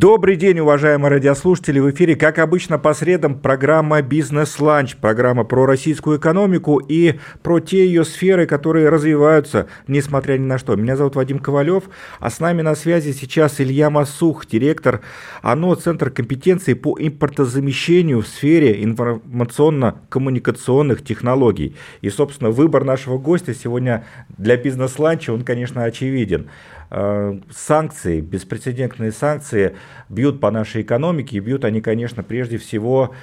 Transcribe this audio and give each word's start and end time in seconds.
Добрый 0.00 0.36
день, 0.36 0.60
уважаемые 0.60 1.10
радиослушатели. 1.10 1.80
В 1.80 1.90
эфире, 1.90 2.14
как 2.14 2.38
обычно, 2.38 2.78
по 2.78 2.94
средам 2.94 3.36
программа 3.36 4.00
«Бизнес-ланч», 4.00 4.94
программа 4.94 5.42
про 5.42 5.66
российскую 5.66 6.20
экономику 6.20 6.78
и 6.78 7.18
про 7.42 7.58
те 7.58 7.84
ее 7.84 8.04
сферы, 8.04 8.46
которые 8.46 8.90
развиваются, 8.90 9.66
несмотря 9.88 10.38
ни 10.38 10.44
на 10.44 10.56
что. 10.56 10.76
Меня 10.76 10.96
зовут 10.96 11.16
Вадим 11.16 11.40
Ковалев, 11.40 11.90
а 12.20 12.30
с 12.30 12.38
нами 12.38 12.62
на 12.62 12.76
связи 12.76 13.10
сейчас 13.10 13.60
Илья 13.60 13.90
Массух, 13.90 14.46
директор 14.46 15.00
АНО 15.42 15.74
Центр 15.74 16.10
компетенции 16.10 16.74
по 16.74 16.96
импортозамещению 16.96 18.20
в 18.20 18.28
сфере 18.28 18.84
информационно-коммуникационных 18.84 21.02
технологий. 21.02 21.74
И, 22.02 22.10
собственно, 22.10 22.52
выбор 22.52 22.84
нашего 22.84 23.18
гостя 23.18 23.52
сегодня 23.52 24.04
для 24.28 24.56
«Бизнес-ланча», 24.56 25.32
он, 25.32 25.42
конечно, 25.42 25.82
очевиден. 25.82 26.50
Э, 26.90 27.38
санкции, 27.50 28.20
беспрецедентные 28.20 29.12
санкции 29.12 29.76
бьют 30.08 30.40
по 30.40 30.50
нашей 30.50 30.82
экономике, 30.82 31.36
и 31.36 31.40
бьют 31.40 31.64
они, 31.64 31.82
конечно, 31.82 32.22
прежде 32.22 32.56
всего 32.56 33.14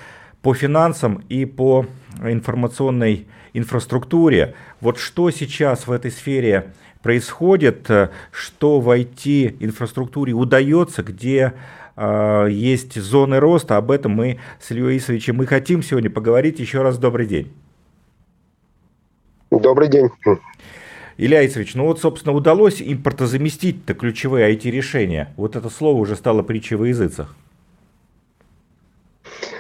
по 0.44 0.54
финансам 0.54 1.24
и 1.30 1.46
по 1.46 1.88
информационной 2.22 3.28
инфраструктуре. 3.54 4.54
Вот 4.82 5.00
что 5.00 5.32
сейчас 5.32 5.88
в 5.88 5.92
этой 5.92 6.12
сфере 6.12 6.74
происходит, 7.02 7.90
что 8.32 8.80
в 8.80 8.90
IT-инфраструктуре 8.90 10.34
удается, 10.34 11.02
где 11.02 11.54
э, 11.96 12.48
есть 12.52 13.02
зоны 13.02 13.40
роста, 13.40 13.78
об 13.78 13.90
этом 13.90 14.12
мы 14.12 14.40
с 14.60 14.70
Ильей 14.70 14.98
Исовичем 14.98 15.38
мы 15.38 15.48
хотим 15.48 15.82
сегодня 15.82 16.12
поговорить. 16.12 16.60
Еще 16.60 16.84
раз 16.84 17.00
добрый 17.00 17.26
день. 17.26 17.52
Добрый 19.50 19.88
день. 19.88 20.10
Илья 21.18 21.46
Исович, 21.46 21.76
ну 21.76 21.86
вот, 21.86 22.02
собственно, 22.02 22.36
удалось 22.36 22.82
импортозаместить-то 22.82 23.94
ключевые 23.94 24.54
IT-решения? 24.54 25.34
Вот 25.38 25.56
это 25.56 25.70
слово 25.70 25.98
уже 25.98 26.16
стало 26.16 26.44
притчей 26.44 26.76
во 26.76 26.88
языцах. 26.88 27.36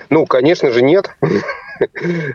Ну, 0.09 0.26
конечно 0.26 0.72
же, 0.72 0.81
нет. 0.81 1.16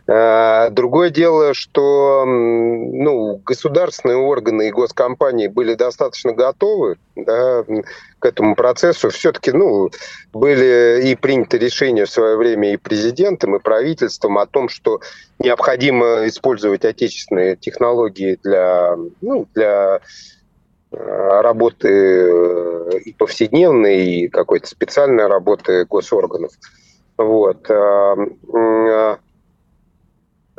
А, 0.07 0.71
другое 0.71 1.11
дело, 1.11 1.55
что 1.55 2.25
ну, 2.27 3.41
государственные 3.45 4.19
органы 4.19 4.69
и 4.69 4.73
госкомпании 4.73 5.49
были 5.49 5.75
достаточно 5.75 6.33
готовы 6.33 6.97
да, 7.17 7.65
к 8.19 8.25
этому 8.27 8.55
процессу. 8.55 9.11
Все-таки 9.11 9.53
ну, 9.53 9.91
были 10.33 11.09
и 11.09 11.15
приняты 11.15 11.59
решения 11.59 12.05
в 12.05 12.11
свое 12.11 12.37
время 12.37 12.73
и 12.73 12.77
президентом, 12.77 13.57
и 13.57 13.61
правительством 13.61 14.39
о 14.39 14.47
том, 14.47 14.69
что 14.69 15.01
необходимо 15.39 16.27
использовать 16.27 16.85
отечественные 16.85 17.57
технологии 17.57 18.39
для, 18.43 18.97
ну, 19.21 19.47
для 19.55 20.01
э, 20.93 21.41
работы 21.41 21.89
э, 21.89 22.99
и 23.05 23.13
повседневной, 23.13 24.05
и 24.05 24.29
какой-то 24.29 24.67
специальной 24.67 25.27
работы 25.27 25.87
госорганов. 25.87 26.53
Вот. 27.17 27.69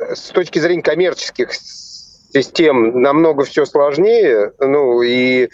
С 0.10 0.30
точки 0.30 0.60
зрения 0.60 0.82
коммерческих 0.82 1.52
систем 1.54 3.02
намного 3.02 3.44
все 3.44 3.66
сложнее. 3.66 4.54
Ну 4.60 5.02
и 5.02 5.50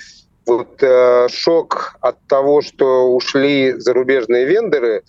вот 0.45 0.81
э, 0.81 1.27
шок 1.29 1.95
от 1.99 2.17
того, 2.27 2.61
что 2.61 3.13
ушли 3.13 3.73
зарубежные 3.73 4.45
вендоры 4.45 5.03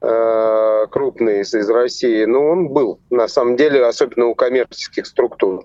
э, 0.00 0.86
крупные 0.90 1.40
из 1.40 1.70
России, 1.70 2.24
ну 2.24 2.48
он 2.48 2.68
был 2.68 3.00
на 3.10 3.26
самом 3.26 3.56
деле, 3.56 3.84
особенно 3.84 4.26
у 4.26 4.34
коммерческих 4.34 5.06
структур. 5.06 5.64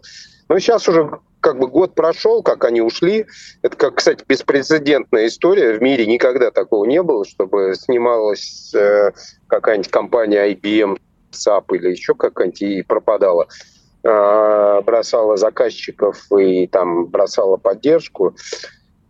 Но 0.49 0.59
сейчас 0.59 0.87
уже 0.89 1.19
как 1.39 1.59
бы 1.59 1.67
год 1.67 1.95
прошел, 1.95 2.43
как 2.43 2.65
они 2.65 2.81
ушли. 2.81 3.25
Это, 3.61 3.75
как, 3.75 3.95
кстати, 3.95 4.23
беспрецедентная 4.27 5.27
история. 5.27 5.77
В 5.77 5.81
мире 5.81 6.05
никогда 6.05 6.51
такого 6.51 6.85
не 6.85 7.01
было, 7.01 7.25
чтобы 7.25 7.73
снималась 7.75 8.73
э, 8.73 9.11
какая-нибудь 9.47 9.91
компания 9.91 10.53
IBM, 10.53 10.97
SAP 11.31 11.75
или 11.75 11.89
еще 11.89 12.15
какая-нибудь 12.15 12.61
и 12.61 12.81
пропадала. 12.83 13.47
Э, 14.03 14.81
бросала 14.81 15.37
заказчиков 15.37 16.25
и 16.31 16.67
там 16.67 17.05
бросала 17.05 17.57
поддержку. 17.57 18.35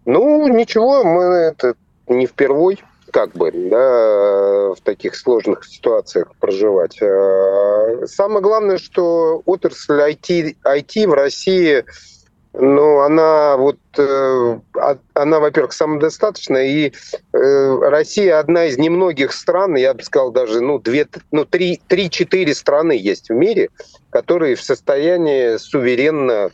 Ну, 0.05 0.47
ничего, 0.47 1.03
мы 1.03 1.23
это 1.23 1.75
не 2.07 2.25
впервой 2.25 2.79
как 3.11 3.31
бы, 3.33 3.51
да, 3.51 4.73
в 4.73 4.81
таких 4.83 5.15
сложных 5.15 5.65
ситуациях 5.65 6.33
проживать. 6.39 7.01
Э, 7.01 8.05
самое 8.05 8.41
главное, 8.41 8.77
что 8.77 9.41
отрасль 9.45 9.99
IT, 9.99 10.57
IT 10.63 11.07
в 11.07 11.13
России 11.13 11.85
ну, 12.53 12.99
она 12.99 13.55
вот, 13.55 13.79
э, 13.97 14.59
она, 15.13 15.39
во-первых, 15.39 15.71
самодостаточная, 15.71 16.65
и 16.65 16.91
э, 17.33 17.79
Россия 17.81 18.39
одна 18.39 18.65
из 18.65 18.77
немногих 18.77 19.31
стран, 19.31 19.75
я 19.75 19.93
бы 19.93 20.03
сказал, 20.03 20.31
даже, 20.31 20.59
ну, 20.59 20.77
две, 20.77 21.07
ну, 21.31 21.45
три, 21.45 21.81
три-четыре 21.87 22.53
страны 22.53 22.91
есть 22.91 23.29
в 23.29 23.33
мире, 23.33 23.69
которые 24.09 24.55
в 24.55 24.61
состоянии 24.61 25.55
суверенно 25.55 26.51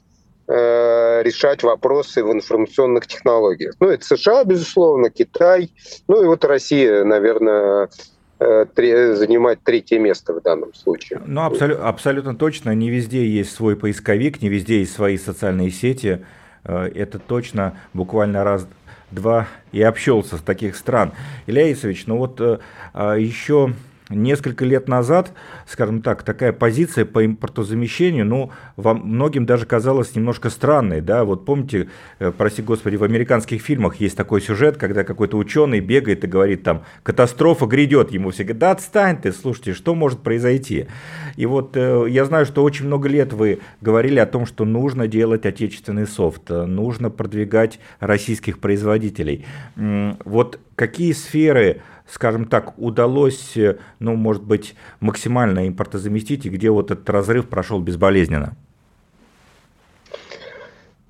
э, 0.47 1.23
решать 1.23 1.63
вопросы 1.63 2.23
в 2.23 2.31
информационных 2.31 3.07
технологиях. 3.07 3.73
Ну, 3.79 3.89
это 3.89 4.05
США, 4.05 4.43
безусловно, 4.43 5.09
Китай, 5.09 5.71
ну, 6.07 6.21
и 6.23 6.27
вот 6.27 6.45
Россия, 6.45 7.03
наверное, 7.05 7.89
занимать 8.39 9.61
третье 9.63 9.99
место 9.99 10.33
в 10.33 10.41
данном 10.41 10.73
случае. 10.73 11.21
Ну, 11.25 11.41
абсолю- 11.41 11.81
абсолютно 11.81 12.35
точно. 12.35 12.73
Не 12.75 12.89
везде 12.89 13.25
есть 13.27 13.51
свой 13.53 13.75
поисковик, 13.75 14.41
не 14.41 14.49
везде 14.49 14.79
есть 14.79 14.93
свои 14.93 15.17
социальные 15.17 15.71
сети. 15.71 16.21
Э, 16.63 16.89
это 16.93 17.19
точно 17.19 17.77
буквально 17.93 18.43
раз 18.43 18.67
два 19.11 19.47
и 19.71 19.81
общался 19.81 20.37
с 20.37 20.41
таких 20.41 20.75
стран. 20.75 21.13
Илья 21.47 21.71
Исович, 21.71 22.05
ну 22.07 22.17
вот 22.17 22.39
э, 22.41 22.59
а 22.93 23.15
еще 23.15 23.73
несколько 24.09 24.65
лет 24.65 24.87
назад, 24.87 25.33
скажем 25.67 26.01
так, 26.01 26.23
такая 26.23 26.53
позиция 26.53 27.05
по 27.05 27.25
импортозамещению, 27.25 28.25
ну, 28.25 28.51
вам 28.75 29.01
многим 29.03 29.45
даже 29.45 29.65
казалось 29.65 30.15
немножко 30.15 30.49
странной, 30.49 31.01
да, 31.01 31.25
вот 31.25 31.45
помните, 31.45 31.89
э, 32.19 32.31
прости 32.35 32.61
господи, 32.61 32.95
в 32.95 33.03
американских 33.03 33.61
фильмах 33.61 33.97
есть 33.97 34.15
такой 34.15 34.41
сюжет, 34.41 34.77
когда 34.77 35.03
какой-то 35.03 35.37
ученый 35.37 35.79
бегает 35.79 36.23
и 36.23 36.27
говорит 36.27 36.63
там, 36.63 36.83
катастрофа 37.03 37.65
грядет, 37.65 38.11
ему 38.11 38.31
все 38.31 38.43
говорят, 38.43 38.59
да 38.59 38.71
отстань 38.71 39.21
ты, 39.21 39.31
слушайте, 39.31 39.73
что 39.73 39.95
может 39.95 40.21
произойти? 40.21 40.87
И 41.35 41.45
вот 41.45 41.75
э, 41.75 42.05
я 42.09 42.25
знаю, 42.25 42.45
что 42.45 42.63
очень 42.63 42.85
много 42.85 43.09
лет 43.09 43.33
вы 43.33 43.59
говорили 43.81 44.19
о 44.19 44.25
том, 44.25 44.45
что 44.45 44.65
нужно 44.65 45.07
делать 45.07 45.45
отечественный 45.45 46.07
софт, 46.07 46.49
э, 46.49 46.65
нужно 46.65 47.09
продвигать 47.09 47.79
российских 47.99 48.59
производителей. 48.59 49.45
Вот 49.75 50.59
какие 50.75 51.11
сферы 51.11 51.81
скажем 52.09 52.45
так, 52.45 52.77
удалось, 52.77 53.55
э, 53.57 53.77
ну, 53.99 54.15
может 54.15 54.43
быть, 54.43 54.75
максимально 54.99 55.67
импортозаместить, 55.67 56.45
и 56.45 56.49
где 56.49 56.69
вот 56.69 56.91
этот 56.91 57.09
разрыв 57.09 57.49
прошел 57.49 57.79
безболезненно? 57.79 58.55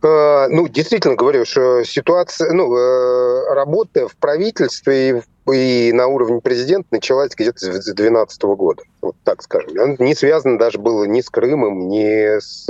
Э, 0.04 0.48
ну, 0.50 0.68
действительно 0.68 1.16
говорю, 1.16 1.46
что 1.46 1.84
ситуация, 1.84 2.52
ну, 2.52 2.76
э, 2.76 3.54
работа 3.54 4.08
в 4.08 4.16
правительстве 4.16 5.24
и, 5.52 5.90
и 5.90 5.94
на 5.94 6.08
уровне 6.08 6.42
президента 6.42 6.88
началась 6.92 7.32
где-то 7.36 7.60
с 7.60 7.70
2012 7.70 8.44
года, 8.44 8.84
вот 9.02 9.16
так 9.24 9.42
скажем. 9.44 9.80
Она 9.80 9.96
не 10.00 10.16
связана 10.16 10.58
даже 10.58 10.80
было 10.80 11.06
ни 11.06 11.22
с 11.22 11.30
Крымом, 11.30 11.90
ни 11.90 12.40
с 12.40 12.68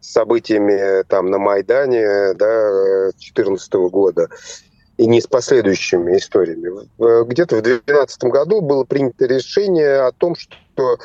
событиями 0.00 1.04
там 1.04 1.30
на 1.30 1.38
Майдане 1.38 2.34
да, 2.34 3.12
2014 3.12 3.72
года 3.74 4.28
и 5.02 5.06
не 5.06 5.20
с 5.20 5.26
последующими 5.26 6.16
историями. 6.16 6.88
Где-то 7.24 7.56
в 7.56 7.62
2012 7.62 8.24
году 8.24 8.60
было 8.60 8.84
принято 8.84 9.26
решение 9.26 10.02
о 10.02 10.12
том, 10.12 10.36
что 10.36 10.96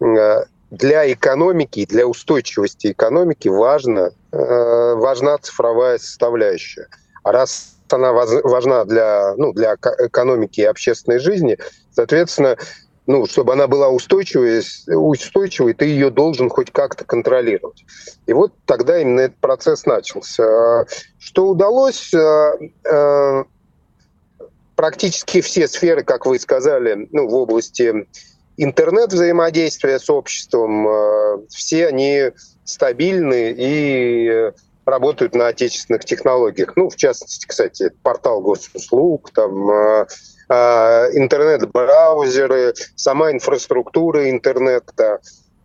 э, 0.00 0.44
для 0.70 1.12
экономики, 1.12 1.84
для 1.84 2.06
устойчивости 2.06 2.92
экономики 2.92 3.48
важно, 3.48 4.12
э, 4.30 4.94
важна 4.94 5.36
цифровая 5.38 5.98
составляющая. 5.98 6.86
А 7.24 7.32
раз 7.32 7.74
она 7.88 8.12
важна 8.12 8.84
для, 8.84 9.34
ну, 9.36 9.52
для 9.52 9.74
экономики 9.74 10.60
и 10.60 10.64
общественной 10.64 11.18
жизни, 11.18 11.58
соответственно, 11.90 12.56
ну, 13.10 13.26
чтобы 13.26 13.54
она 13.54 13.66
была 13.66 13.88
устойчивой, 13.88 14.62
устойчивой, 14.86 15.74
ты 15.74 15.86
ее 15.86 16.10
должен 16.10 16.48
хоть 16.48 16.70
как-то 16.70 17.04
контролировать. 17.04 17.84
И 18.26 18.32
вот 18.32 18.52
тогда 18.66 19.00
именно 19.00 19.22
этот 19.22 19.38
процесс 19.38 19.84
начался. 19.84 20.86
Что 21.18 21.48
удалось? 21.48 22.14
Э, 22.14 22.52
э, 22.84 23.44
практически 24.76 25.40
все 25.40 25.66
сферы, 25.66 26.04
как 26.04 26.24
вы 26.24 26.38
сказали, 26.38 27.08
ну, 27.10 27.26
в 27.26 27.34
области 27.34 28.06
интернет-взаимодействия 28.56 29.98
с 29.98 30.08
обществом, 30.08 30.86
э, 30.86 31.38
все 31.48 31.88
они 31.88 32.30
стабильны 32.64 33.52
и 33.58 34.52
работают 34.84 35.34
на 35.34 35.48
отечественных 35.48 36.04
технологиях. 36.04 36.76
Ну, 36.76 36.88
в 36.88 36.94
частности, 36.94 37.44
кстати, 37.44 37.90
портал 38.04 38.40
госуслуг, 38.40 39.30
там 39.32 40.06
интернет-браузеры, 40.50 42.74
сама 42.96 43.30
инфраструктура 43.30 44.30
интернета, 44.30 45.20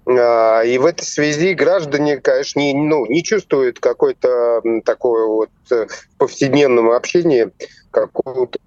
А, 0.08 0.62
и 0.62 0.78
в 0.78 0.86
этой 0.86 1.04
связи 1.04 1.54
граждане, 1.54 2.18
конечно, 2.18 2.60
не, 2.60 2.74
ну, 2.74 3.06
не 3.08 3.24
чувствуют 3.24 3.80
какой-то 3.80 4.62
такой 4.84 5.28
вот 5.28 5.50
э, 5.72 5.88
в 5.88 6.18
повседневном 6.18 6.92
общении 6.92 7.50
какого-то 7.90 8.60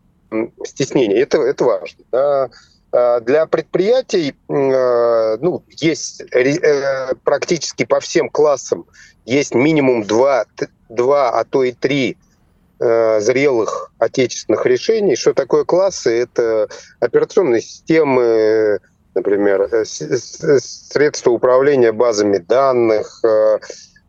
стеснения. 0.65 1.23
Это, 1.23 1.39
это 1.39 1.65
важно. 1.65 2.05
Да. 2.11 2.51
А, 2.91 3.21
для 3.21 3.47
предприятий 3.47 4.35
а, 4.49 5.37
ну, 5.41 5.63
есть 5.77 6.23
э, 6.35 7.15
практически 7.23 7.85
по 7.85 8.01
всем 8.01 8.29
классам 8.29 8.87
есть 9.25 9.55
минимум 9.55 10.05
два, 10.05 10.45
два 10.89 11.31
а 11.31 11.45
то 11.45 11.63
и 11.63 11.71
три 11.71 12.13
э, 12.13 12.17
зрелых 12.79 13.91
отечественных 13.99 14.65
решений. 14.67 15.17
Что 15.17 15.35
такое 15.35 15.65
классы? 15.65 16.23
Это 16.23 16.69
операционные 17.01 17.61
системы, 17.61 18.79
например, 19.15 19.63
э, 19.63 19.85
средства 19.85 21.31
управления 21.31 21.93
базами 21.93 22.39
данных, 22.39 23.23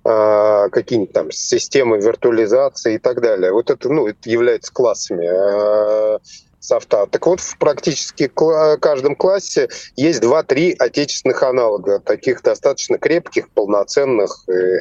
какие-нибудь 0.02 1.14
там 1.14 1.32
системы 1.32 2.00
виртуализации 2.00 2.96
и 2.96 2.98
так 3.00 3.22
далее. 3.22 3.52
Вот 3.52 3.70
это, 3.70 3.90
ну, 3.90 4.08
это 4.08 4.30
является 4.30 4.72
классами 4.72 6.20
софта. 6.60 7.08
Так 7.08 7.26
вот, 7.26 7.40
в 7.40 7.58
практически 7.58 8.28
каждом 8.28 9.16
классе 9.16 9.70
есть 9.96 10.22
2-3 10.22 10.76
отечественных 10.78 11.42
аналога, 11.44 12.00
таких 12.00 12.42
достаточно 12.44 12.98
крепких, 12.98 13.50
полноценных, 13.50 14.44
э, 14.48 14.80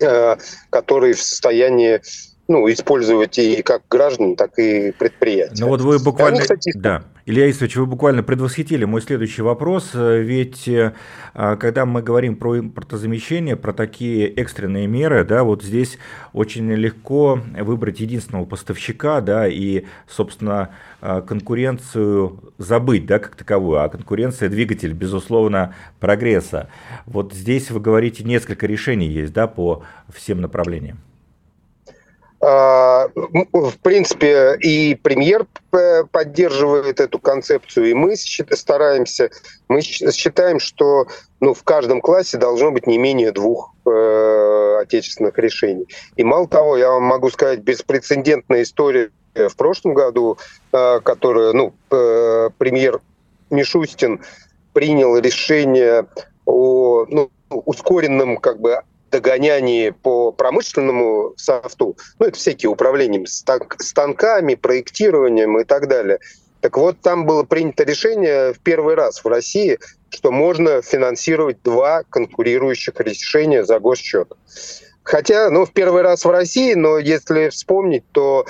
э, 0.00 0.36
которые 0.70 1.14
в 1.14 1.22
состоянии 1.22 2.00
ну, 2.48 2.70
использовать 2.70 3.38
и 3.38 3.62
как 3.62 3.82
граждан, 3.90 4.36
так 4.36 4.58
и 4.58 4.92
предприятия. 4.92 5.64
Ну 5.64 5.68
вот 5.68 5.80
вы 5.80 5.98
буквально... 5.98 6.36
Они, 6.36 6.42
кстати, 6.42 6.72
да. 6.74 7.04
Илья 7.28 7.50
Исович, 7.50 7.74
вы 7.74 7.86
буквально 7.86 8.22
предвосхитили 8.22 8.84
мой 8.84 9.02
следующий 9.02 9.42
вопрос, 9.42 9.90
ведь 9.94 10.68
э, 10.68 10.92
когда 11.34 11.84
мы 11.84 12.00
говорим 12.00 12.36
про 12.36 12.60
импортозамещение, 12.60 13.56
про 13.56 13.72
такие 13.72 14.28
экстренные 14.28 14.86
меры, 14.86 15.24
да, 15.24 15.42
вот 15.42 15.64
здесь 15.64 15.98
очень 16.32 16.70
легко 16.72 17.40
выбрать 17.58 17.98
единственного 17.98 18.44
поставщика, 18.44 19.20
да, 19.20 19.48
и, 19.48 19.86
собственно, 20.08 20.70
э, 21.02 21.20
конкуренцию 21.26 22.38
забыть, 22.58 23.06
да, 23.06 23.18
как 23.18 23.34
таковую, 23.34 23.82
а 23.82 23.88
конкуренция– 23.88 24.48
двигатель, 24.50 24.92
безусловно, 24.92 25.74
прогресса. 25.98 26.68
Вот 27.06 27.34
здесь 27.34 27.72
вы 27.72 27.80
говорите, 27.80 28.22
несколько 28.22 28.68
решений 28.68 29.08
есть, 29.08 29.32
да, 29.32 29.48
по 29.48 29.82
всем 30.14 30.40
направлениям. 30.40 30.98
А, 32.40 33.08
в 33.14 33.78
принципе, 33.82 34.56
и 34.60 34.94
премьер 34.94 35.46
поддерживает 36.12 37.00
эту 37.00 37.18
концепцию, 37.18 37.90
и 37.90 37.94
мы 37.94 38.14
стараемся, 38.16 39.30
мы 39.68 39.80
считаем, 39.80 40.60
что 40.60 41.06
ну, 41.40 41.54
в 41.54 41.62
каждом 41.62 42.00
классе 42.00 42.36
должно 42.36 42.70
быть 42.70 42.86
не 42.86 42.98
менее 42.98 43.32
двух 43.32 43.74
э, 43.86 44.78
отечественных 44.82 45.38
решений. 45.38 45.86
И 46.16 46.24
мало 46.24 46.46
того, 46.46 46.76
я 46.76 46.90
вам 46.90 47.04
могу 47.04 47.30
сказать, 47.30 47.60
беспрецедентная 47.60 48.62
история 48.62 49.10
в 49.34 49.56
прошлом 49.56 49.94
году, 49.94 50.38
э, 50.72 51.00
которую 51.00 51.54
ну, 51.54 51.74
э, 51.90 52.50
премьер 52.58 53.00
Мишустин 53.50 54.20
принял 54.72 55.16
решение 55.16 56.06
о 56.44 57.06
ну, 57.08 57.30
ускоренном 57.48 58.36
как 58.36 58.60
бы 58.60 58.82
догонянии 59.10 59.90
по 59.90 60.32
промышленному 60.32 61.34
софту, 61.36 61.96
ну, 62.18 62.26
это 62.26 62.38
всякие 62.38 62.70
управления 62.70 63.24
станками, 63.26 64.54
проектированием 64.54 65.58
и 65.58 65.64
так 65.64 65.88
далее. 65.88 66.18
Так 66.60 66.78
вот, 66.78 67.00
там 67.00 67.26
было 67.26 67.44
принято 67.44 67.84
решение 67.84 68.52
в 68.52 68.58
первый 68.58 68.94
раз 68.94 69.22
в 69.22 69.28
России, 69.28 69.78
что 70.10 70.32
можно 70.32 70.82
финансировать 70.82 71.62
два 71.62 72.02
конкурирующих 72.10 72.98
решения 73.00 73.64
за 73.64 73.78
госсчет. 73.78 74.32
Хотя, 75.02 75.50
ну, 75.50 75.64
в 75.64 75.72
первый 75.72 76.02
раз 76.02 76.24
в 76.24 76.30
России, 76.30 76.74
но 76.74 76.98
если 76.98 77.50
вспомнить, 77.50 78.04
то 78.10 78.46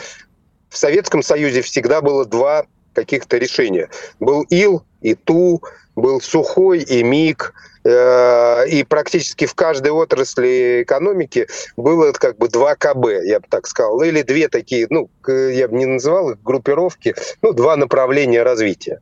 в 0.70 0.78
Советском 0.78 1.22
Союзе 1.22 1.60
всегда 1.60 2.00
было 2.00 2.24
два 2.24 2.66
каких-то 2.96 3.36
решения. 3.36 3.88
Был 4.18 4.42
ИЛ 4.50 4.82
и 5.02 5.14
ТУ, 5.14 5.62
был 5.94 6.20
Сухой 6.20 6.80
и 6.80 7.02
МИГ, 7.02 7.52
э, 7.84 8.68
и 8.68 8.84
практически 8.84 9.46
в 9.46 9.54
каждой 9.54 9.92
отрасли 9.92 10.82
экономики 10.82 11.46
было 11.76 12.12
как 12.12 12.38
бы 12.38 12.48
два 12.48 12.74
КБ, 12.74 13.24
я 13.24 13.38
бы 13.40 13.46
так 13.48 13.66
сказал, 13.66 14.02
или 14.02 14.22
две 14.22 14.48
такие, 14.48 14.86
ну, 14.90 15.08
я 15.28 15.68
бы 15.68 15.76
не 15.76 15.86
называл 15.86 16.30
их 16.30 16.42
группировки, 16.42 17.14
ну, 17.42 17.52
два 17.52 17.76
направления 17.76 18.42
развития. 18.42 19.00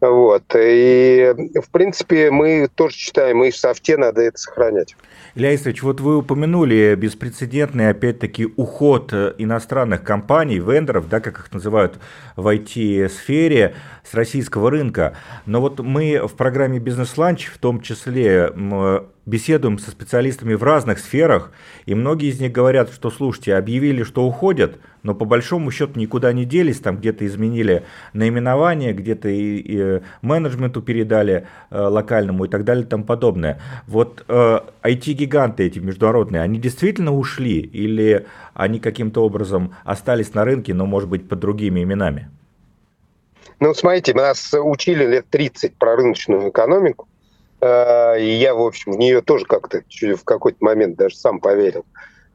Вот. 0.00 0.42
И, 0.54 1.34
в 1.54 1.70
принципе, 1.70 2.30
мы 2.30 2.68
тоже 2.74 2.96
считаем, 2.96 3.44
и 3.44 3.50
в 3.50 3.56
софте 3.56 3.96
надо 3.96 4.22
это 4.22 4.38
сохранять. 4.38 4.96
Илья 5.36 5.52
Исович, 5.56 5.82
вот 5.82 6.00
вы 6.00 6.18
упомянули 6.18 6.94
беспрецедентный, 6.94 7.88
опять-таки, 7.90 8.46
уход 8.56 9.12
э, 9.12 9.34
иностранных 9.38 10.04
компаний, 10.04 10.60
вендоров, 10.60 11.08
да, 11.08 11.18
как 11.18 11.40
их 11.40 11.52
называют 11.52 11.98
в 12.36 12.46
IT-сфере, 12.46 13.74
с 14.04 14.14
российского 14.14 14.70
рынка. 14.70 15.16
Но 15.44 15.60
вот 15.60 15.80
мы 15.80 16.24
в 16.24 16.34
программе 16.34 16.78
«Бизнес-ланч» 16.78 17.46
в 17.46 17.58
том 17.58 17.80
числе 17.80 18.52
беседуем 19.26 19.78
со 19.78 19.90
специалистами 19.90 20.54
в 20.54 20.62
разных 20.62 20.98
сферах, 20.98 21.52
и 21.86 21.94
многие 21.94 22.28
из 22.28 22.40
них 22.40 22.52
говорят, 22.52 22.90
что, 22.92 23.10
слушайте, 23.10 23.54
объявили, 23.54 24.02
что 24.02 24.24
уходят, 24.24 24.78
но 25.02 25.14
по 25.14 25.24
большому 25.24 25.70
счету 25.70 25.98
никуда 25.98 26.32
не 26.32 26.44
делись, 26.44 26.80
там 26.80 26.98
где-то 26.98 27.26
изменили 27.26 27.84
наименование, 28.12 28.92
где-то 28.92 29.28
и, 29.28 29.56
и 29.58 30.00
менеджменту 30.22 30.82
передали 30.82 31.46
э, 31.70 31.78
локальному 31.80 32.44
и 32.44 32.48
так 32.48 32.64
далее 32.64 32.84
и 32.84 32.88
тому 32.88 33.04
подобное. 33.04 33.60
Вот 33.86 34.24
э, 34.28 34.60
IT-гиганты 34.82 35.64
эти 35.64 35.78
международные, 35.78 36.42
они 36.42 36.58
действительно 36.58 37.14
ушли 37.14 37.60
или 37.60 38.26
они 38.52 38.78
каким-то 38.78 39.24
образом 39.24 39.74
остались 39.84 40.34
на 40.34 40.44
рынке, 40.44 40.74
но, 40.74 40.86
может 40.86 41.08
быть, 41.08 41.28
под 41.28 41.40
другими 41.40 41.82
именами? 41.82 42.30
Ну, 43.60 43.72
смотрите, 43.72 44.14
нас 44.14 44.52
учили 44.52 45.06
лет 45.06 45.26
30 45.30 45.76
про 45.76 45.96
рыночную 45.96 46.50
экономику, 46.50 47.06
Э, 47.06 47.13
и 48.18 48.26
я, 48.26 48.54
в 48.54 48.60
общем, 48.60 48.92
в 48.92 48.98
нее 48.98 49.22
тоже 49.22 49.46
как-то 49.46 49.82
в 50.00 50.24
какой-то 50.24 50.58
момент 50.60 50.96
даже 50.96 51.16
сам 51.16 51.40
поверил. 51.40 51.84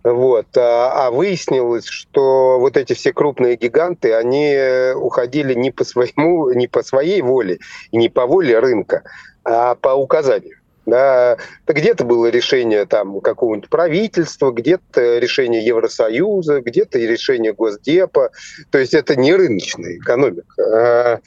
Вот. 0.03 0.47
А, 0.57 1.07
а 1.07 1.11
выяснилось, 1.11 1.85
что 1.85 2.59
вот 2.59 2.77
эти 2.77 2.93
все 2.93 3.13
крупные 3.13 3.57
гиганты, 3.57 4.13
они 4.13 4.57
уходили 4.95 5.53
не 5.53 5.71
по 5.71 5.83
своему, 5.83 6.51
не 6.51 6.67
по 6.67 6.83
своей 6.83 7.21
воле 7.21 7.59
не 7.91 8.09
по 8.09 8.25
воле 8.25 8.59
рынка, 8.59 9.03
а 9.43 9.75
по 9.75 9.89
указанию. 9.89 10.55
Да, 10.85 11.37
где-то 11.67 12.03
было 12.03 12.31
решение 12.31 12.85
там 12.87 13.21
какого-нибудь 13.21 13.69
правительства, 13.69 14.51
где-то 14.51 15.19
решение 15.19 15.63
Евросоюза, 15.63 16.61
где-то 16.61 16.97
решение 16.97 17.53
Госдепа. 17.53 18.31
То 18.71 18.79
есть 18.79 18.95
это 18.95 19.15
не 19.15 19.35
рыночная 19.35 19.97
экономика. 19.97 21.21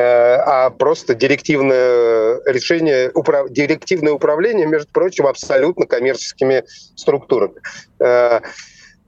А 0.00 0.10
Э, 0.10 0.42
а 0.46 0.70
просто 0.70 1.14
директивное 1.14 2.40
решение, 2.46 3.10
управ, 3.14 3.50
директивное 3.50 4.12
управление, 4.12 4.66
между 4.66 4.90
прочим, 4.92 5.26
абсолютно 5.26 5.86
коммерческими 5.86 6.64
структурами. 6.96 7.56
Э, 7.98 8.40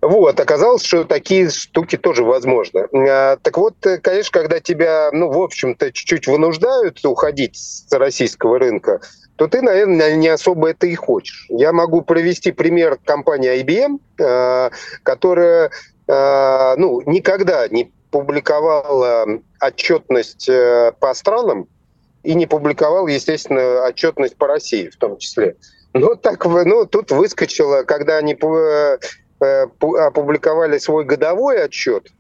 вот, 0.01 0.41
оказалось, 0.41 0.85
что 0.85 1.05
такие 1.05 1.49
штуки 1.51 1.97
тоже 1.97 2.25
возможны. 2.25 2.89
Э, 2.93 3.37
так 3.41 3.57
вот, 3.57 3.75
конечно, 4.03 4.33
когда 4.33 4.61
тебя, 4.61 5.11
ну, 5.13 5.31
в 5.31 5.41
общем-то, 5.41 5.93
чуть-чуть 5.93 6.27
вынуждают 6.27 7.05
уходить 7.05 7.57
с 7.57 7.93
российского 7.93 8.59
рынка, 8.59 9.01
то 9.37 9.47
ты, 9.47 9.63
наверное, 9.63 10.15
не 10.17 10.29
особо 10.29 10.71
это 10.71 10.87
и 10.87 10.95
хочешь. 10.95 11.47
Я 11.49 11.73
могу 11.73 12.03
привести 12.03 12.53
пример 12.53 12.99
компании 13.05 13.63
IBM, 13.63 14.71
которая 15.03 15.71
ну, 16.07 17.01
никогда 17.07 17.67
не 17.69 17.91
публиковала 18.13 19.27
отчетность 19.61 20.49
э, 20.49 20.93
по 21.01 21.13
странам 21.15 21.67
и 22.23 22.35
не 22.35 22.47
публиковал, 22.47 23.09
естественно, 23.09 23.85
отчетность 23.87 24.37
по 24.37 24.47
России 24.47 24.91
в 24.91 24.97
том 24.97 25.17
числе. 25.17 25.57
Ну, 25.95 26.15
так, 26.15 26.45
ну, 26.45 26.87
тут 26.87 27.11
выскочило, 27.11 27.83
когда 27.83 28.19
они 28.19 28.35
э, 28.41 28.99
э, 29.41 29.67
опубликовали 29.81 30.79
свой 30.79 31.05
годовой 31.05 31.65
отчет, 31.65 32.13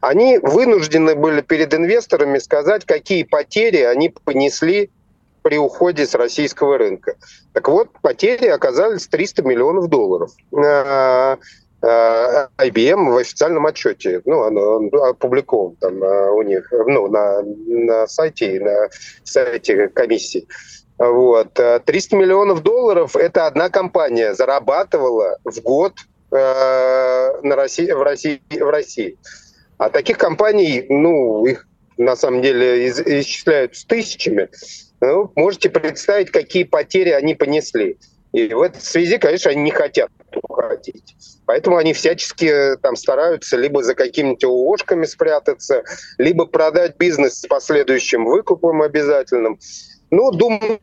они 0.00 0.38
вынуждены 0.38 1.14
были 1.14 1.40
перед 1.40 1.72
инвесторами 1.72 2.38
сказать, 2.38 2.84
какие 2.84 3.22
потери 3.22 3.82
они 3.82 4.08
понесли 4.08 4.90
при 5.42 5.58
уходе 5.58 6.06
с 6.06 6.14
российского 6.16 6.76
рынка. 6.76 7.14
Так 7.52 7.68
вот, 7.68 7.90
потери 8.02 8.48
оказались 8.48 9.06
300 9.06 9.44
миллионов 9.44 9.88
долларов. 9.88 10.32
Э, 11.86 12.48
IBM 12.58 13.12
в 13.12 13.16
официальном 13.16 13.64
отчете, 13.66 14.20
ну, 14.24 14.42
оно 14.42 14.80
опубликовано 15.08 15.76
там 15.76 16.02
э, 16.02 16.30
у 16.32 16.42
них, 16.42 16.68
ну, 16.72 17.06
на, 17.06 17.42
на 17.42 18.08
сайте, 18.08 18.58
на 18.60 18.88
сайте 19.22 19.86
комиссии. 19.88 20.48
Вот. 20.98 21.52
300 21.84 22.16
миллионов 22.16 22.62
долларов 22.62 23.14
это 23.14 23.46
одна 23.46 23.68
компания 23.68 24.34
зарабатывала 24.34 25.38
в 25.44 25.60
год 25.60 25.92
э, 26.32 27.40
на 27.42 27.54
России, 27.54 27.92
в, 27.92 28.02
России, 28.02 28.40
в 28.50 28.68
России. 28.68 29.16
А 29.78 29.88
таких 29.88 30.18
компаний, 30.18 30.86
ну, 30.88 31.46
их 31.46 31.68
на 31.98 32.16
самом 32.16 32.42
деле 32.42 32.88
исчисляют 32.88 33.76
с 33.76 33.84
тысячами, 33.84 34.48
ну, 35.00 35.30
можете 35.36 35.70
представить, 35.70 36.32
какие 36.32 36.64
потери 36.64 37.10
они 37.10 37.34
понесли. 37.34 37.96
И 38.36 38.52
в 38.52 38.60
этой 38.60 38.82
связи, 38.82 39.16
конечно, 39.16 39.50
они 39.50 39.62
не 39.62 39.70
хотят 39.70 40.10
уходить. 40.42 41.16
Поэтому 41.46 41.78
они 41.78 41.94
всячески 41.94 42.76
там 42.82 42.94
стараются 42.94 43.56
либо 43.56 43.82
за 43.82 43.94
какими-нибудь 43.94 44.44
ложками 44.44 45.06
спрятаться, 45.06 45.84
либо 46.18 46.44
продать 46.44 46.98
бизнес 46.98 47.40
с 47.40 47.46
последующим 47.46 48.26
выкупом 48.26 48.82
обязательным. 48.82 49.58
Ну, 50.10 50.32
думаю, 50.32 50.80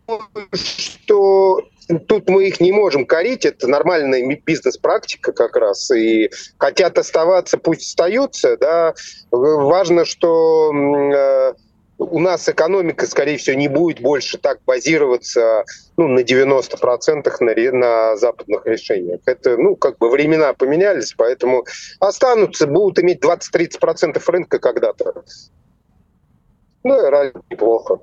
что 0.52 1.62
тут 2.08 2.28
мы 2.28 2.48
их 2.48 2.60
не 2.60 2.72
можем 2.72 3.06
корить, 3.06 3.46
это 3.46 3.68
нормальная 3.68 4.36
бизнес-практика 4.44 5.32
как 5.32 5.56
раз, 5.56 5.92
и 5.92 6.32
хотят 6.58 6.98
оставаться, 6.98 7.60
пусть 7.60 7.84
остаются, 7.84 8.58
да. 8.58 8.96
Важно, 9.30 10.06
что 10.06 10.72
э, 10.74 11.54
у 11.98 12.20
нас 12.20 12.50
экономика, 12.50 13.06
скорее 13.08 13.38
всего, 13.38 13.56
не 13.56 13.68
будет 13.68 14.02
больше 14.02 14.38
так 14.38 14.60
базироваться 14.66 15.64
ну, 15.98 16.08
на 16.08 16.20
90% 16.20 17.32
на, 17.40 17.72
на 17.72 18.18
западных 18.18 18.66
решениях. 18.66 19.22
Это, 19.26 19.58
ну, 19.58 19.76
как 19.76 19.98
бы 19.98 20.10
времена 20.10 20.54
поменялись, 20.54 21.14
поэтому 21.16 21.66
останутся, 22.00 22.68
будут 22.68 23.00
иметь 23.00 23.24
20-30% 23.24 24.22
рынка 24.28 24.60
когда-то. 24.60 25.24
Ну, 26.84 27.10
реально 27.10 27.42
неплохо. 27.50 28.00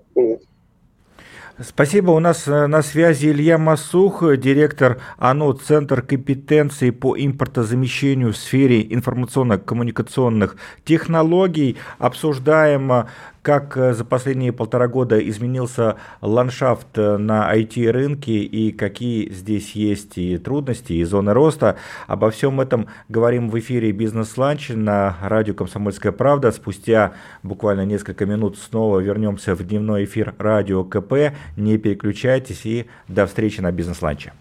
Спасибо. 1.63 2.13
У 2.13 2.21
нас 2.21 2.49
э, 2.49 2.67
на 2.69 2.81
связи 2.81 3.27
Илья 3.27 3.59
Масух, 3.59 4.23
директор 4.39 4.99
АНО 5.19 5.53
Центр 5.59 6.01
компетенции 6.01 6.89
по 6.89 7.15
импортозамещению 7.19 8.33
в 8.33 8.37
сфере 8.39 8.83
информационно-коммуникационных 8.95 10.57
технологий. 10.87 11.77
Обсуждаем 11.99 12.91
э, 12.91 13.07
как 13.43 13.77
э, 13.77 13.95
за 13.95 14.05
последние 14.05 14.53
полтора 14.53 14.89
года 14.89 15.19
изменился 15.19 15.97
ландшафт 16.21 16.97
э, 16.97 17.17
на 17.17 17.55
IT-рынке 17.55 18.39
и 18.41 18.73
какие 18.73 19.31
здесь 19.31 19.73
есть 19.73 20.19
и 20.19 20.37
трудности, 20.39 20.93
и 20.95 21.05
зоны 21.05 21.33
роста. 21.33 21.77
Обо 22.07 22.31
всем 22.31 22.61
этом 22.61 22.89
говорим 23.09 23.49
в 23.49 23.59
эфире 23.59 23.93
«Бизнес-ланч» 23.93 24.71
на 24.71 25.17
радио 25.23 25.55
«Комсомольская 25.55 26.13
правда». 26.13 26.53
Спустя 26.53 27.13
буквально 27.43 27.85
несколько 27.85 28.27
минут 28.27 28.59
снова 28.59 29.01
вернемся 29.01 29.55
в 29.55 29.63
дневной 29.63 30.05
эфир 30.05 30.35
радио 30.39 30.85
КП. 30.85 31.35
Не 31.57 31.79
переключайтесь 31.79 32.67
и 32.67 32.87
до 33.09 33.27
встречи 33.27 33.61
на 33.61 33.73
«Бизнес-ланче». 33.73 34.33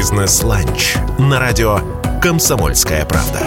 «Бизнес-ланч» 0.00 0.96
на 1.18 1.38
радио 1.38 1.76
«Комсомольская 2.22 3.04
правда». 3.04 3.40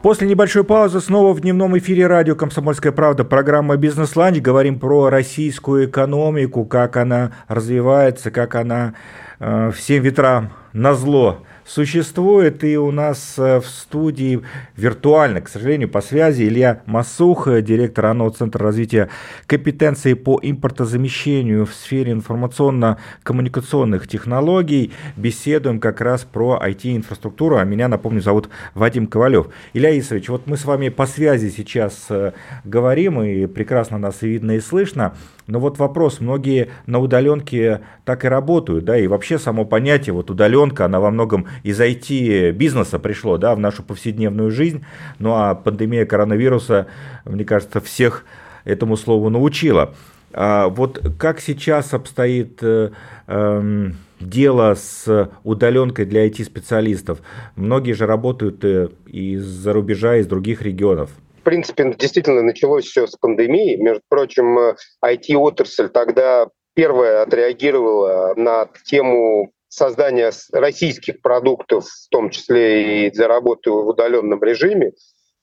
После 0.00 0.28
небольшой 0.28 0.62
паузы 0.62 1.00
снова 1.00 1.32
в 1.32 1.40
дневном 1.40 1.76
эфире 1.78 2.06
радио 2.06 2.36
«Комсомольская 2.36 2.92
правда» 2.92 3.24
программа 3.24 3.76
«Бизнес-ланч». 3.76 4.38
Говорим 4.38 4.78
про 4.78 5.10
российскую 5.10 5.86
экономику, 5.86 6.64
как 6.64 6.96
она 6.96 7.32
развивается, 7.48 8.30
как 8.30 8.54
она 8.54 8.94
э, 9.40 9.72
всем 9.74 10.04
ветрам 10.04 10.52
на 10.72 10.94
зло 10.94 11.42
существует. 11.66 12.62
И 12.64 12.76
у 12.76 12.90
нас 12.90 13.34
э, 13.38 13.60
в 13.60 13.66
студии 13.66 14.42
виртуально, 14.76 15.40
к 15.40 15.48
сожалению, 15.48 15.88
по 15.88 16.00
связи 16.00 16.42
Илья 16.44 16.82
Масух, 16.86 17.48
директор 17.62 18.06
АНО 18.06 18.30
Центра 18.30 18.64
развития 18.64 19.08
компетенции 19.46 20.14
по 20.14 20.38
импортозамещению 20.42 21.66
в 21.66 21.74
сфере 21.74 22.12
информационно-коммуникационных 22.12 24.08
технологий. 24.08 24.92
Беседуем 25.16 25.80
как 25.80 26.00
раз 26.00 26.24
про 26.24 26.60
IT-инфраструктуру. 26.62 27.56
А 27.56 27.64
меня, 27.64 27.88
напомню, 27.88 28.20
зовут 28.20 28.48
Вадим 28.74 29.06
Ковалев. 29.06 29.48
Илья 29.72 29.98
Исович, 29.98 30.28
вот 30.28 30.46
мы 30.46 30.56
с 30.56 30.64
вами 30.64 30.88
по 30.88 31.06
связи 31.06 31.48
сейчас 31.48 32.06
э, 32.10 32.32
говорим, 32.64 33.22
и 33.22 33.46
прекрасно 33.46 33.98
нас 33.98 34.22
и 34.22 34.28
видно, 34.28 34.52
и 34.52 34.60
слышно. 34.60 35.14
Но 35.46 35.60
вот 35.60 35.78
вопрос, 35.78 36.20
многие 36.20 36.68
на 36.86 36.98
удаленке 36.98 37.80
так 38.04 38.24
и 38.24 38.28
работают, 38.28 38.84
да, 38.84 38.96
и 38.96 39.06
вообще 39.06 39.38
само 39.38 39.64
понятие 39.64 40.14
вот 40.14 40.30
удаленка, 40.30 40.86
она 40.86 41.00
во 41.00 41.10
многом 41.10 41.46
из 41.62 41.80
IT-бизнеса 41.80 42.98
пришло, 42.98 43.36
да, 43.36 43.54
в 43.54 43.58
нашу 43.58 43.82
повседневную 43.82 44.50
жизнь, 44.50 44.84
ну 45.18 45.34
а 45.34 45.54
пандемия 45.54 46.06
коронавируса, 46.06 46.86
мне 47.24 47.44
кажется, 47.44 47.80
всех 47.80 48.24
этому 48.64 48.96
слову 48.96 49.28
научила. 49.28 49.94
А 50.32 50.68
вот 50.68 51.00
как 51.18 51.40
сейчас 51.40 51.94
обстоит 51.94 52.58
э, 52.62 52.90
э, 53.28 53.90
дело 54.18 54.74
с 54.74 55.30
удаленкой 55.44 56.06
для 56.06 56.26
IT-специалистов? 56.26 57.20
Многие 57.54 57.92
же 57.92 58.06
работают 58.06 58.64
э, 58.64 58.88
из-за 59.06 59.72
рубежа, 59.72 60.16
из 60.16 60.26
других 60.26 60.62
регионов 60.62 61.10
принципе, 61.44 61.94
действительно 61.98 62.42
началось 62.42 62.86
все 62.86 63.06
с 63.06 63.16
пандемии. 63.16 63.76
Между 63.76 64.02
прочим, 64.08 64.58
IT-отрасль 65.04 65.86
э, 65.86 65.88
тогда 65.88 66.48
первая 66.74 67.22
отреагировала 67.22 68.34
на 68.36 68.68
тему 68.84 69.52
создания 69.68 70.32
российских 70.52 71.20
продуктов, 71.20 71.84
в 71.86 72.08
том 72.10 72.30
числе 72.30 73.06
и 73.06 73.10
для 73.10 73.28
работы 73.28 73.70
в 73.70 73.88
удаленном 73.88 74.42
режиме. 74.42 74.92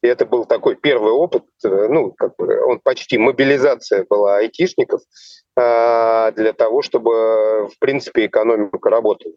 И 0.02 0.08
это 0.08 0.26
был 0.26 0.46
такой 0.46 0.76
первый 0.76 1.12
опыт, 1.12 1.44
э, 1.64 1.88
ну, 1.90 2.12
как 2.12 2.36
бы 2.38 2.60
он 2.66 2.80
почти 2.80 3.18
мобилизация 3.18 4.06
была 4.10 4.38
айтишников 4.38 5.02
э, 5.58 6.32
для 6.36 6.54
того, 6.54 6.82
чтобы, 6.82 7.68
в 7.68 7.80
принципе, 7.80 8.26
экономика 8.26 8.90
работала. 8.90 9.34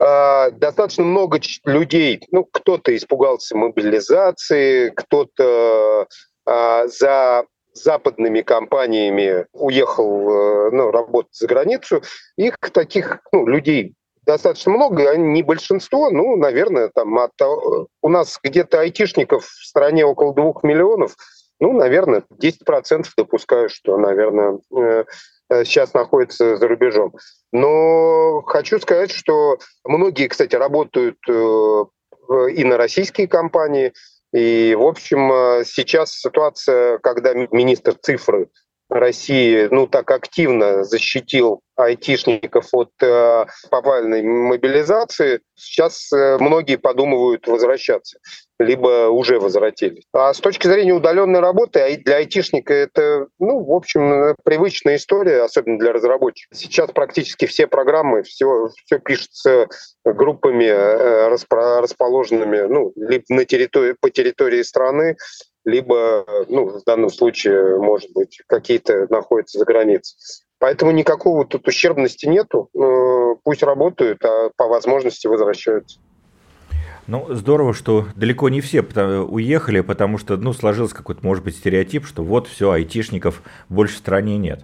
А, 0.00 0.50
достаточно 0.50 1.04
много 1.04 1.40
людей, 1.64 2.20
ну, 2.30 2.44
кто-то 2.44 2.94
испугался 2.96 3.56
мобилизации, 3.56 4.90
кто-то 4.90 6.06
а, 6.46 6.86
за 6.86 7.44
западными 7.74 8.42
компаниями 8.42 9.46
уехал 9.52 10.30
э, 10.30 10.70
ну, 10.72 10.90
работать 10.90 11.34
за 11.34 11.46
границу. 11.46 12.02
Их 12.36 12.56
таких 12.72 13.20
ну, 13.30 13.46
людей 13.46 13.94
достаточно 14.26 14.72
много, 14.72 15.08
они 15.10 15.28
не 15.28 15.42
большинство, 15.44 16.10
ну, 16.10 16.36
наверное, 16.36 16.90
там 16.92 17.16
от, 17.18 17.30
у 17.40 18.08
нас 18.08 18.38
где-то 18.42 18.80
айтишников 18.80 19.44
в 19.44 19.64
стране 19.64 20.04
около 20.04 20.34
двух 20.34 20.64
миллионов, 20.64 21.14
ну, 21.60 21.72
наверное, 21.72 22.24
10% 22.42 23.06
допускаю, 23.16 23.68
что, 23.68 23.96
наверное, 23.96 24.58
э, 24.76 24.78
Э, 24.78 25.04
сейчас 25.50 25.94
находится 25.94 26.56
за 26.56 26.68
рубежом. 26.68 27.14
Но 27.52 28.42
хочу 28.42 28.78
сказать, 28.80 29.10
что 29.10 29.58
многие, 29.84 30.28
кстати, 30.28 30.54
работают 30.56 31.18
э, 31.28 31.84
и 32.54 32.64
на 32.64 32.76
российские 32.76 33.28
компании. 33.28 33.92
И, 34.32 34.74
в 34.74 34.82
общем, 34.82 35.32
э, 35.32 35.64
сейчас 35.64 36.12
ситуация, 36.12 36.98
когда 36.98 37.32
министр 37.34 37.94
цифры 37.94 38.48
России 38.90 39.68
ну, 39.70 39.86
так 39.86 40.10
активно 40.10 40.82
защитил 40.82 41.60
айтишников 41.76 42.68
от 42.72 42.90
э, 43.02 43.46
повальной 43.70 44.22
мобилизации, 44.22 45.40
сейчас 45.54 46.10
э, 46.12 46.38
многие 46.38 46.76
подумывают 46.76 47.46
возвращаться, 47.46 48.18
либо 48.58 49.08
уже 49.08 49.38
возвратились. 49.38 50.04
А 50.12 50.32
с 50.34 50.40
точки 50.40 50.66
зрения 50.66 50.92
удаленной 50.92 51.40
работы, 51.40 52.00
для 52.04 52.16
айтишника 52.16 52.74
это, 52.74 53.28
ну, 53.38 53.64
в 53.64 53.72
общем, 53.72 54.34
привычная 54.44 54.96
история, 54.96 55.42
особенно 55.42 55.78
для 55.78 55.92
разработчиков. 55.92 56.58
Сейчас 56.58 56.90
практически 56.90 57.46
все 57.46 57.66
программы, 57.66 58.22
все, 58.22 58.68
все 58.84 58.98
пишется 58.98 59.68
группами, 60.04 60.64
э, 60.64 61.28
расположенными 61.28 62.60
ну, 62.62 62.92
либо 62.96 63.24
на 63.28 63.44
территории, 63.44 63.94
по 64.00 64.10
территории 64.10 64.62
страны, 64.62 65.16
либо, 65.64 66.24
ну, 66.48 66.66
в 66.66 66.82
данном 66.84 67.10
случае, 67.10 67.78
может 67.78 68.10
быть, 68.12 68.40
какие-то 68.46 69.06
находятся 69.10 69.58
за 69.58 69.64
границей. 69.64 70.16
Поэтому 70.58 70.90
никакого 70.90 71.44
тут 71.46 71.68
ущербности 71.68 72.26
нету. 72.26 72.68
Пусть 73.44 73.62
работают, 73.62 74.24
а 74.24 74.50
по 74.56 74.66
возможности 74.66 75.26
возвращаются. 75.26 76.00
Ну, 77.08 77.26
здорово, 77.30 77.72
что 77.72 78.04
далеко 78.16 78.50
не 78.50 78.60
все 78.60 78.82
уехали, 78.82 79.80
потому 79.80 80.18
что, 80.18 80.36
ну, 80.36 80.52
сложился 80.52 80.94
какой-то, 80.94 81.24
может 81.24 81.42
быть, 81.42 81.56
стереотип, 81.56 82.04
что 82.04 82.22
вот 82.22 82.46
все, 82.46 82.70
айтишников 82.70 83.42
больше 83.70 83.94
в 83.94 83.98
стране 83.98 84.36
нет. 84.36 84.60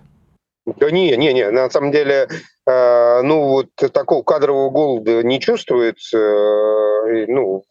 Да 0.66 0.90
не, 0.90 1.16
не, 1.16 1.32
не, 1.32 1.50
на 1.50 1.70
самом 1.70 1.90
деле, 1.90 2.28
э, 2.66 3.22
ну, 3.22 3.48
вот 3.48 3.70
такого 3.74 4.22
кадрового 4.22 4.68
голода 4.68 5.22
не 5.22 5.40
чувствуется. 5.40 6.18
Э, 6.18 7.26
ну, 7.28 7.64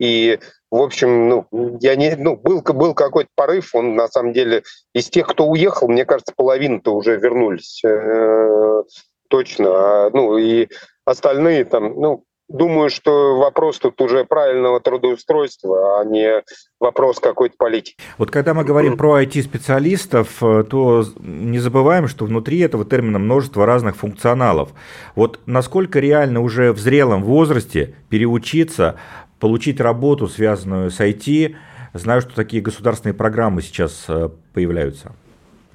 и, 0.00 0.38
в 0.70 0.80
общем, 0.80 1.28
ну, 1.28 1.46
я 1.80 1.94
не, 1.94 2.16
ну, 2.16 2.36
был, 2.36 2.62
был 2.62 2.94
какой-то 2.94 3.30
порыв, 3.34 3.74
он 3.74 3.94
на 3.94 4.08
самом 4.08 4.32
деле 4.32 4.62
из 4.94 5.10
тех, 5.10 5.26
кто 5.26 5.46
уехал, 5.46 5.86
мне 5.86 6.06
кажется, 6.06 6.32
половина-то 6.34 6.94
уже 6.94 7.16
вернулись 7.18 7.82
э, 7.84 8.82
точно. 9.28 9.68
А, 9.68 10.10
ну, 10.14 10.38
и 10.38 10.68
остальные 11.04 11.66
там, 11.66 11.94
ну, 12.00 12.24
думаю, 12.48 12.90
что 12.90 13.38
вопрос 13.38 13.78
тут 13.78 14.00
уже 14.00 14.24
правильного 14.24 14.80
трудоустройства, 14.80 16.00
а 16.00 16.04
не 16.04 16.42
вопрос 16.80 17.20
какой-то 17.20 17.56
политики. 17.58 17.96
Вот 18.16 18.30
когда 18.30 18.54
мы 18.54 18.64
говорим 18.64 18.96
про 18.96 19.22
IT-специалистов, 19.22 20.42
э, 20.42 20.64
то 20.64 21.04
не 21.18 21.58
забываем, 21.58 22.08
что 22.08 22.24
внутри 22.24 22.60
этого 22.60 22.84
термина 22.84 23.18
множество 23.18 23.66
разных 23.66 23.96
функционалов. 23.96 24.70
Вот 25.14 25.40
насколько 25.46 26.00
реально 26.00 26.40
уже 26.40 26.72
в 26.72 26.78
зрелом 26.78 27.22
возрасте 27.22 27.94
переучиться, 28.08 28.96
получить 29.38 29.80
работу, 29.80 30.28
связанную 30.28 30.90
с 30.90 31.00
IT, 31.00 31.54
знаю, 31.92 32.20
что 32.20 32.34
такие 32.34 32.62
государственные 32.62 33.14
программы 33.14 33.62
сейчас 33.62 34.04
э, 34.08 34.30
появляются. 34.54 35.12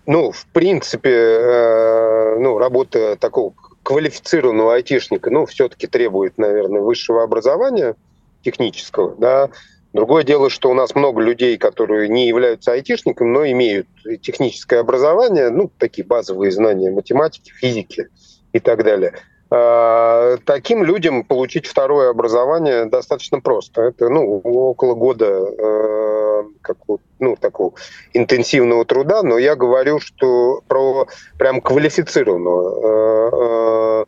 Ну, 0.05 0.31
в 0.31 0.45
принципе, 0.47 1.11
э, 1.11 2.39
ну, 2.39 2.57
работа 2.57 3.15
такого 3.15 3.53
квалифицированного 3.83 4.75
айтишника, 4.75 5.29
ну, 5.29 5.45
все-таки 5.45 5.87
требует, 5.87 6.37
наверное, 6.37 6.81
высшего 6.81 7.23
образования 7.23 7.95
технического, 8.41 9.15
да. 9.15 9.49
Другое 9.93 10.23
дело, 10.23 10.49
что 10.49 10.71
у 10.71 10.73
нас 10.73 10.95
много 10.95 11.21
людей, 11.21 11.57
которые 11.57 12.09
не 12.09 12.27
являются 12.27 12.71
айтишниками, 12.71 13.27
но 13.27 13.45
имеют 13.45 13.87
техническое 14.21 14.79
образование, 14.79 15.49
ну, 15.49 15.69
такие 15.77 16.05
базовые 16.05 16.51
знания 16.51 16.89
математики, 16.89 17.51
физики 17.51 18.07
и 18.53 18.59
так 18.59 18.83
далее. 18.83 19.13
А, 19.55 20.37
таким 20.45 20.83
людям 20.83 21.23
получить 21.23 21.67
второе 21.67 22.09
образование 22.09 22.85
достаточно 22.85 23.39
просто. 23.39 23.83
Это 23.83 24.09
ну, 24.09 24.39
около 24.39 24.95
года 24.95 25.27
э, 25.27 26.43
как, 26.61 26.77
ну, 27.19 27.35
такого 27.35 27.73
интенсивного 28.13 28.83
труда, 28.83 29.21
но 29.21 29.37
я 29.37 29.55
говорю, 29.55 29.99
что 29.99 30.61
про 30.67 31.05
прям 31.37 31.61
квалифицированного 31.61 34.01
э, 34.01 34.05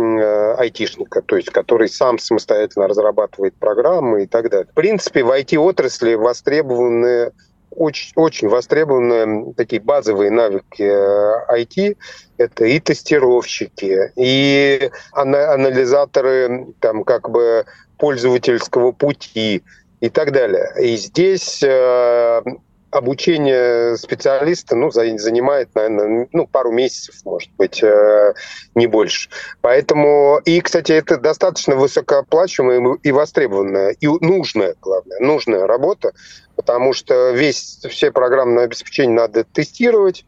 э, 0.00 0.54
айтишника, 0.54 1.20
то 1.20 1.36
есть 1.36 1.50
который 1.50 1.90
сам 1.90 2.18
самостоятельно 2.18 2.88
разрабатывает 2.88 3.54
программы 3.56 4.22
и 4.22 4.26
так 4.26 4.48
далее. 4.48 4.68
В 4.70 4.74
принципе, 4.74 5.22
в 5.22 5.30
IT-отрасли 5.30 6.14
востребованы 6.14 7.32
очень, 7.76 8.12
очень 8.16 8.48
востребованы 8.48 9.52
такие 9.54 9.80
базовые 9.80 10.30
навыки 10.30 10.82
IT. 10.82 11.92
Э, 11.92 11.94
Это 12.38 12.64
и 12.64 12.80
тестировщики, 12.80 14.12
и 14.16 14.90
анализаторы 15.12 16.66
там, 16.80 17.04
как 17.04 17.30
бы 17.30 17.64
пользовательского 17.98 18.92
пути 18.92 19.62
и 20.00 20.08
так 20.10 20.32
далее. 20.32 20.68
И 20.80 20.96
здесь 20.96 21.62
э, 21.62 22.42
обучение 22.90 23.96
специалиста 23.96 24.76
ну, 24.76 24.90
занимает, 24.90 25.74
наверное, 25.74 26.28
ну, 26.32 26.46
пару 26.46 26.70
месяцев, 26.70 27.16
может 27.24 27.50
быть, 27.56 27.82
э, 27.82 28.34
не 28.74 28.86
больше. 28.86 29.28
Поэтому, 29.60 30.40
и, 30.44 30.60
кстати, 30.60 30.92
это 30.92 31.18
достаточно 31.18 31.76
высокооплачиваемая 31.76 32.98
и 33.02 33.12
востребованная, 33.12 33.90
и 33.90 34.06
нужная, 34.06 34.74
главное, 34.80 35.18
нужная 35.20 35.66
работа, 35.66 36.12
потому 36.54 36.92
что 36.92 37.30
весь, 37.30 37.80
все 37.88 38.10
программное 38.10 38.64
обеспечение 38.64 39.16
надо 39.16 39.44
тестировать, 39.44 40.24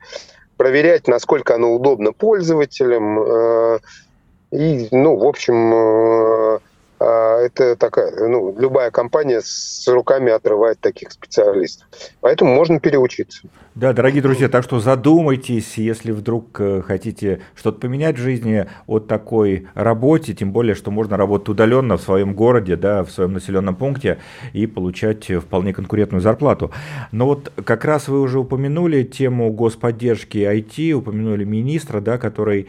проверять, 0.57 1.07
насколько 1.07 1.55
оно 1.55 1.73
удобно 1.73 2.13
пользователям. 2.13 3.21
Э, 3.21 3.79
и, 4.51 4.89
ну, 4.91 5.17
в 5.17 5.27
общем, 5.27 5.75
а, 5.75 6.61
это 7.39 7.77
такая, 7.77 8.29
ну, 8.29 8.55
любая 8.59 8.91
компания 8.91 9.41
с 9.43 9.87
руками 9.89 10.31
отрывает 10.31 10.81
таких 10.81 11.13
специалистов. 11.13 11.87
Поэтому 12.21 12.55
можно 12.55 12.81
переучиться. 12.81 13.49
Да, 13.75 13.93
дорогие 13.93 14.23
друзья, 14.23 14.49
так 14.49 14.65
что 14.65 14.81
задумайтесь, 14.81 15.79
если 15.79 16.11
вдруг 16.11 16.61
э, 16.61 16.83
хотите 16.85 17.43
что-то 17.55 17.79
поменять 17.79 18.17
в 18.17 18.21
жизни 18.21 18.67
от 18.89 19.07
такой 19.07 19.69
работе, 19.75 20.35
тем 20.35 20.51
более, 20.53 20.75
что 20.75 20.91
можно 20.91 21.17
работать 21.17 21.49
удаленно 21.51 21.97
в 21.97 22.03
своем 22.03 22.35
городе, 22.35 22.75
да, 22.75 23.05
в 23.05 23.11
своем 23.13 23.35
населенном 23.35 23.77
пункте 23.77 24.19
и 24.53 24.67
получать 24.67 25.31
вполне 25.31 25.73
конкурентную 25.73 26.21
зарплату. 26.21 26.73
Но 27.13 27.27
вот 27.27 27.53
как 27.65 27.85
раз 27.85 28.09
вы 28.09 28.21
уже 28.21 28.41
упомянули 28.41 29.05
тему 29.05 29.53
господдержки 29.53 30.39
IT, 30.39 30.93
упомянули 30.93 31.45
министра, 31.45 32.01
да, 32.01 32.19
который 32.19 32.67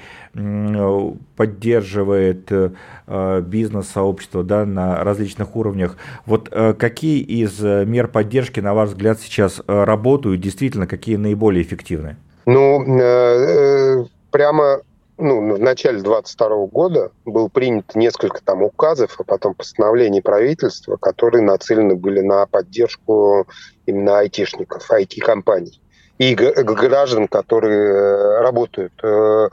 поддерживает 1.35 2.51
э, 2.51 3.41
бизнес-сообщество 3.41 4.43
да, 4.43 4.58
на 4.65 5.03
различных 5.03 5.55
уровнях. 5.55 5.97
Вот 6.25 6.49
э, 6.51 6.73
какие 6.73 7.21
из 7.21 7.59
мер 7.59 8.07
поддержки, 8.07 8.59
на 8.59 8.73
ваш 8.73 8.89
взгляд, 8.89 9.19
сейчас 9.19 9.61
работают 9.67 10.41
действительно, 10.41 10.87
какие 10.87 11.15
наиболее 11.15 11.63
эффективны? 11.63 12.17
Ну, 12.49 12.83
э, 12.83 13.01
э, 13.01 14.05
прямо 14.31 14.81
ну, 15.19 15.53
в 15.53 15.59
начале 15.59 16.01
22 16.01 16.65
года 16.65 17.11
был 17.25 17.47
принято 17.47 17.99
несколько 17.99 18.41
там 18.43 18.63
указов, 18.63 19.15
а 19.19 19.23
потом 19.23 19.53
постановлений 19.53 20.21
правительства, 20.21 20.95
которые 20.95 21.43
нацелены 21.43 21.95
были 21.95 22.21
на 22.21 22.47
поддержку 22.47 23.47
именно 23.85 24.17
айтишников, 24.17 24.89
IT-компаний 24.89 25.79
и 26.17 26.33
граждан, 26.33 27.27
которые 27.27 27.93
э, 27.93 28.41
работают 28.41 28.93
в 29.01 29.51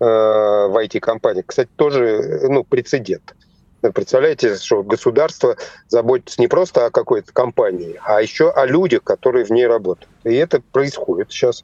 IT-компаниях. 0.00 1.46
Кстати, 1.46 1.68
тоже 1.74 2.46
ну, 2.48 2.62
прецедент. 2.62 3.34
Представляете, 3.80 4.56
что 4.56 4.82
государство 4.82 5.56
заботится 5.86 6.40
не 6.40 6.48
просто 6.48 6.86
о 6.86 6.90
какой-то 6.90 7.32
компании, 7.32 8.00
а 8.04 8.20
еще 8.20 8.50
о 8.50 8.66
людях, 8.66 9.04
которые 9.04 9.44
в 9.44 9.50
ней 9.50 9.66
работают. 9.66 10.08
И 10.24 10.34
это 10.34 10.60
происходит 10.60 11.30
сейчас. 11.30 11.62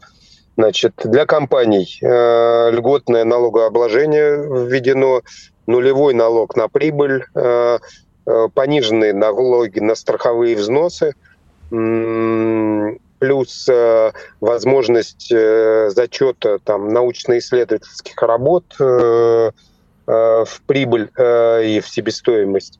Значит, 0.56 0.94
для 1.02 1.26
компаний 1.26 1.98
э, 2.00 2.70
льготное 2.70 3.24
налогообложение 3.24 4.36
введено, 4.68 5.22
нулевой 5.66 6.14
налог 6.14 6.54
на 6.54 6.68
прибыль, 6.68 7.24
э, 7.34 7.78
э, 8.26 8.48
пониженные 8.54 9.12
налоги 9.12 9.80
на 9.80 9.96
страховые 9.96 10.54
взносы, 10.54 11.14
плюс 13.18 13.68
э, 13.68 14.12
возможность 14.40 15.32
э, 15.32 15.90
зачета 15.90 16.58
там, 16.60 16.88
научно-исследовательских 16.88 18.20
работ. 18.22 18.64
Э, 18.78 19.50
в 20.06 20.60
прибыль 20.66 21.10
э, 21.16 21.66
и 21.66 21.80
в 21.80 21.88
себестоимость 21.88 22.78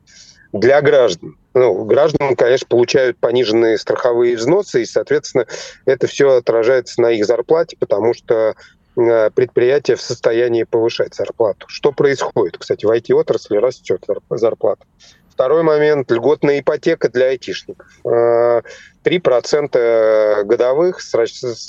для 0.53 0.81
граждан. 0.81 1.35
Ну, 1.53 1.83
граждан, 1.85 2.35
конечно, 2.35 2.67
получают 2.67 3.17
пониженные 3.17 3.77
страховые 3.77 4.37
взносы, 4.37 4.83
и, 4.83 4.85
соответственно, 4.85 5.45
это 5.85 6.07
все 6.07 6.37
отражается 6.37 7.01
на 7.01 7.11
их 7.11 7.25
зарплате, 7.25 7.75
потому 7.77 8.13
что 8.13 8.55
э, 8.95 9.29
предприятие 9.31 9.97
в 9.97 10.01
состоянии 10.01 10.63
повышать 10.63 11.13
зарплату. 11.15 11.65
Что 11.67 11.91
происходит? 11.91 12.57
Кстати, 12.57 12.85
в 12.85 12.91
IT-отрасли 12.91 13.57
растет 13.57 14.05
зарплата. 14.29 14.85
Второй 15.29 15.63
момент– 15.63 16.09
льготная 16.11 16.61
ипотека 16.61 17.09
для 17.09 17.25
айтишников. 17.27 17.85
3% 18.05 20.43
годовых 20.45 21.01
с 21.01 21.13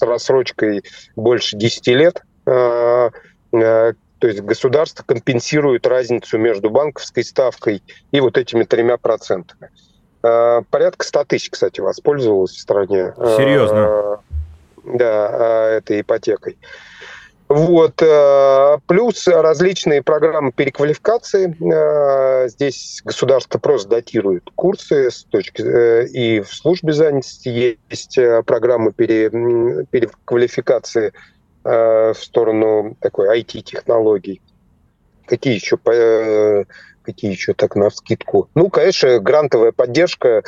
рассрочкой 0.00 0.84
больше 1.16 1.56
10 1.56 1.86
лет 1.88 2.22
то 4.26 4.30
есть 4.30 4.42
государство 4.42 5.04
компенсирует 5.04 5.86
разницу 5.86 6.36
между 6.36 6.68
банковской 6.68 7.22
ставкой 7.22 7.80
и 8.10 8.18
вот 8.18 8.36
этими 8.36 8.64
тремя 8.64 8.96
процентами. 8.96 9.70
А, 10.20 10.62
порядка 10.68 11.06
100 11.06 11.24
тысяч, 11.26 11.50
кстати, 11.50 11.80
воспользовалось 11.80 12.50
в 12.50 12.58
стране. 12.58 13.14
Серьезно? 13.36 13.84
А, 13.86 14.20
да, 14.82 15.28
а, 15.30 15.76
этой 15.76 16.00
ипотекой. 16.00 16.58
Вот. 17.48 18.02
Плюс 18.88 19.28
различные 19.28 20.02
программы 20.02 20.50
переквалификации. 20.50 22.48
Здесь 22.48 23.02
государство 23.04 23.60
просто 23.60 23.90
датирует 23.90 24.50
курсы 24.56 25.12
с 25.12 25.22
точки 25.22 25.62
э, 25.62 26.06
и 26.08 26.40
в 26.40 26.52
службе 26.52 26.92
занятости 26.92 27.76
есть 27.88 28.18
программы 28.44 28.92
пере, 28.92 29.30
переквалификации 29.30 31.12
Э, 31.12 31.35
в 31.66 32.14
сторону 32.14 32.96
такой 33.00 33.40
IT-технологий. 33.40 34.40
Какие 35.26 35.54
еще, 35.54 35.78
э, 35.86 36.64
какие 37.02 37.32
еще 37.32 37.54
так 37.54 37.74
на 37.74 37.90
скидку? 37.90 38.48
Ну, 38.54 38.70
конечно, 38.70 39.18
грантовая 39.18 39.72
поддержка 39.72 40.44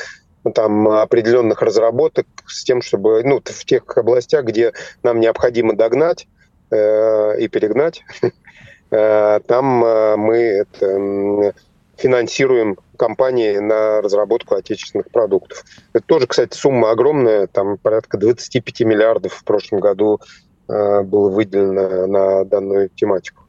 там 0.54 0.88
определенных 0.88 1.61
разработок 1.62 2.26
с 2.46 2.64
тем, 2.64 2.81
чтобы 2.81 3.22
ну, 3.24 3.42
в 3.44 3.64
тех 3.64 3.83
областях, 3.96 4.44
где 4.44 4.72
нам 5.02 5.20
необходимо 5.20 5.74
догнать 5.74 6.28
э, 6.70 7.40
и 7.40 7.48
перегнать, 7.48 8.04
э, 8.90 9.40
там 9.46 9.85
э, 9.85 10.16
мы 10.16 10.37
это, 10.37 11.54
финансируем 11.96 12.78
компании 12.96 13.59
на 13.59 14.00
разработку 14.00 14.54
отечественных 14.54 15.11
продуктов. 15.11 15.64
Это 15.92 16.04
тоже, 16.07 16.28
кстати, 16.28 16.57
сумма 16.57 16.92
огромная, 16.92 17.48
там 17.48 17.76
порядка 17.76 18.16
25 18.18 18.81
миллиардов 18.83 19.35
в 19.35 19.44
прошлом 19.44 19.81
году 19.81 20.20
Э, 20.20 20.47
было 20.68 21.31
выделено 21.31 22.07
на 22.07 22.44
данную 22.44 22.90
тематику. 22.90 23.44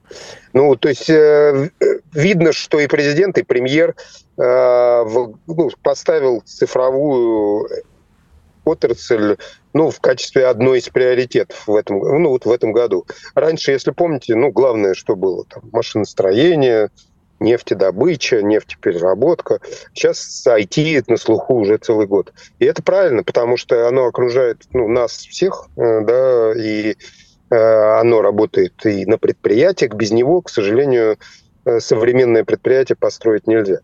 Ну, 0.53 0.75
то 0.75 0.89
есть 0.89 1.10
э, 1.10 1.69
видно, 2.13 2.53
что 2.53 2.79
и 2.79 2.88
президент, 2.88 3.38
и 3.38 3.43
премьер 3.43 3.95
э, 4.38 5.05
ну, 5.47 5.69
поставил 5.84 6.41
цифровую 6.45 7.69
отрасль 8.65 9.38
ну, 9.73 9.91
в 9.91 9.99
качестве 9.99 10.47
одной 10.47 10.79
из 10.79 10.89
приоритетов 10.89 11.67
в 11.67 11.75
этом, 11.75 11.99
ну, 11.99 12.29
вот 12.29 12.45
в 12.45 12.51
этом 12.51 12.71
году. 12.71 13.05
Раньше, 13.36 13.71
если 13.71 13.91
помните, 13.91 14.36
ну, 14.36 14.51
главное, 14.51 14.93
что 14.93 15.15
было, 15.15 15.45
там, 15.45 15.63
машиностроение, 15.71 16.89
нефтедобыча, 17.39 18.41
нефтепереработка. 18.41 19.60
Сейчас 19.93 20.45
IT 20.47 21.06
на 21.08 21.17
слуху 21.17 21.56
уже 21.56 21.78
целый 21.78 22.08
год. 22.08 22.34
И 22.60 22.65
это 22.65 22.84
правильно, 22.84 23.23
потому 23.23 23.58
что 23.58 23.88
оно 23.88 24.06
окружает 24.06 24.63
ну, 24.73 24.88
нас 24.88 25.12
всех, 25.12 25.67
э, 25.75 26.02
да, 26.02 26.54
и 26.54 26.95
э, 27.49 27.56
оно 27.56 28.21
работает 28.21 28.86
и 28.86 29.06
на 29.06 29.17
предприятиях. 29.17 29.93
Без 29.93 30.12
него, 30.12 30.41
к 30.41 30.49
сожалению, 30.49 31.17
э, 31.65 31.80
современное 31.80 32.43
предприятие 32.43 32.95
построить 32.95 33.47
нельзя. 33.47 33.80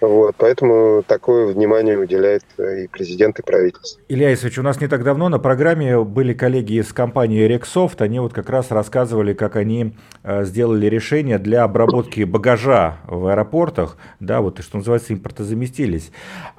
Вот, 0.00 0.34
поэтому 0.36 1.02
такое 1.06 1.46
внимание 1.46 1.98
уделяет 1.98 2.44
э, 2.58 2.84
и 2.84 2.88
президент, 2.88 3.38
и 3.38 3.42
правительство. 3.42 4.00
Илья 4.08 4.32
Исович, 4.34 4.58
у 4.58 4.62
нас 4.62 4.80
не 4.80 4.88
так 4.88 5.04
давно 5.04 5.28
на 5.28 5.38
программе 5.38 6.02
были 6.02 6.34
коллеги 6.34 6.74
из 6.74 6.92
компании 6.92 7.42
Рексофт. 7.42 8.02
Они 8.02 8.20
вот 8.20 8.32
как 8.34 8.50
раз 8.50 8.70
рассказывали, 8.70 9.32
как 9.32 9.56
они 9.56 9.94
э, 10.22 10.44
сделали 10.44 10.86
решение 10.86 11.38
для 11.38 11.64
обработки 11.64 12.24
багажа 12.24 12.98
в 13.06 13.26
аэропортах, 13.26 13.96
да, 14.20 14.40
вот 14.42 14.60
что 14.60 14.78
называется, 14.78 15.14
импортозаместились. 15.14 16.10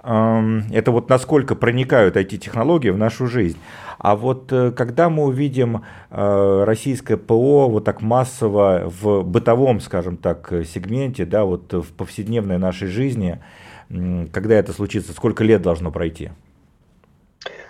Это 0.04 0.92
вот 0.92 1.10
насколько 1.10 1.56
проникают 1.56 2.16
IT-технологии 2.16 2.90
в 2.90 2.98
нашу 2.98 3.28
жизнь. 3.28 3.58
А 4.00 4.16
вот 4.16 4.52
э, 4.52 4.72
когда 4.72 5.10
мы 5.10 5.26
увидим 5.26 5.84
российское 6.10 7.18
ПО 7.18 7.68
вот 7.70 7.84
так 7.84 8.02
массово 8.02 8.84
в 8.86 9.24
бытовом, 9.24 9.80
скажем 9.80 10.18
так, 10.18 10.52
сегменте, 10.66 11.26
да, 11.26 11.46
вот 11.46 11.74
в 11.74 11.94
повседневной 11.94 12.58
нашей 12.58 12.88
жизни, 12.88 13.40
когда 13.90 14.56
это 14.56 14.74
случится, 14.74 15.14
сколько 15.14 15.44
лет 15.44 15.62
должно 15.62 15.92
пройти? 15.92 16.32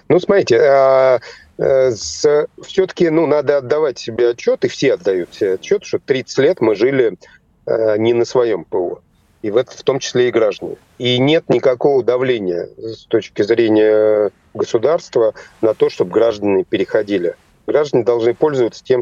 Ну, 0.09 0.19
смотрите, 0.19 0.59
а, 0.61 1.19
э, 1.57 1.91
все-таки 1.91 3.09
ну, 3.09 3.25
надо 3.27 3.57
отдавать 3.57 3.99
себе 3.99 4.29
отчет, 4.29 4.63
и 4.63 4.67
все 4.67 4.93
отдают 4.93 5.33
себе 5.33 5.53
отчет, 5.53 5.83
что 5.83 5.99
30 5.99 6.37
лет 6.39 6.61
мы 6.61 6.75
жили 6.75 7.17
э, 7.65 7.97
не 7.97 8.13
на 8.13 8.25
своем 8.25 8.63
ПО. 8.63 9.01
И 9.41 9.51
в, 9.51 9.57
это, 9.57 9.77
в 9.77 9.83
том 9.83 9.99
числе 9.99 10.29
и 10.29 10.31
граждане. 10.31 10.77
И 10.97 11.19
нет 11.19 11.49
никакого 11.49 12.03
давления 12.03 12.69
с 12.77 13.05
точки 13.05 13.43
зрения 13.43 14.31
государства 14.57 15.33
на 15.61 15.73
то, 15.73 15.89
чтобы 15.89 16.11
граждане 16.11 16.63
переходили. 16.63 17.35
Граждане 17.65 18.03
должны 18.03 18.33
пользоваться 18.33 18.83
тем, 18.83 19.01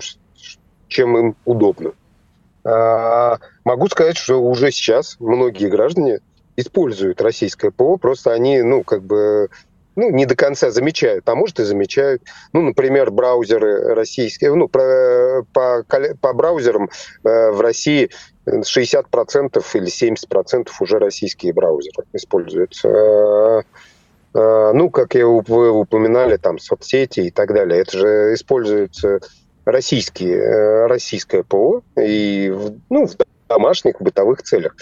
чем 0.87 1.17
им 1.17 1.35
удобно. 1.45 1.93
А, 2.63 3.37
могу 3.63 3.87
сказать, 3.87 4.17
что 4.17 4.41
уже 4.41 4.71
сейчас 4.71 5.17
многие 5.19 5.67
граждане 5.67 6.19
используют 6.57 7.21
российское 7.21 7.71
ПО, 7.71 7.97
просто 7.97 8.33
они, 8.33 8.61
ну, 8.61 8.83
как 8.83 9.03
бы, 9.03 9.49
ну, 9.95 10.09
не 10.09 10.25
до 10.25 10.35
конца 10.35 10.71
замечают, 10.71 11.27
а 11.29 11.35
может 11.35 11.59
и 11.59 11.63
замечают. 11.63 12.23
Ну, 12.53 12.61
например, 12.61 13.11
браузеры 13.11 13.93
российские, 13.93 14.55
ну, 14.55 14.67
про, 14.67 15.43
по, 15.53 15.85
по 16.19 16.33
браузерам 16.33 16.89
э, 17.23 17.51
в 17.51 17.61
России 17.61 18.09
60% 18.47 19.63
или 19.73 19.87
70% 19.87 20.69
уже 20.79 20.99
российские 20.99 21.53
браузеры 21.53 22.05
используются. 22.13 23.63
Э, 24.35 24.71
ну, 24.73 24.89
как 24.89 25.15
я, 25.15 25.25
вы 25.25 25.71
упоминали, 25.71 26.35
там, 26.35 26.59
соцсети 26.59 27.21
и 27.21 27.31
так 27.31 27.53
далее. 27.53 27.81
Это 27.81 27.97
же 27.97 28.33
используется 28.33 29.19
российские, 29.63 30.37
э, 30.37 30.87
российское 30.87 31.43
ПО 31.43 31.83
и, 31.97 32.53
ну, 32.89 33.07
в 33.07 33.15
домашних, 33.47 34.01
бытовых 34.01 34.43
целях. 34.43 34.75